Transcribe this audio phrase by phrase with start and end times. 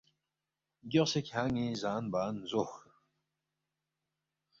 [0.91, 2.63] گیوخسے کھیان٘ی زان بان زو